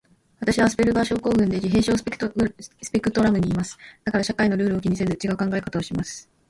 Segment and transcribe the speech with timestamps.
[0.39, 2.09] 私はアスペルガー症候群で、自閉症スペ
[2.99, 3.77] クトラムにいます。
[4.03, 6.27] だから社会のルールを気にせず、ちがう考え方をします。